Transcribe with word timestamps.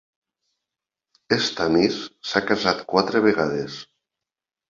Stanis 1.47 1.99
s'ha 2.29 2.43
casat 2.51 2.83
quatre 2.95 3.23
vegades. 3.29 3.77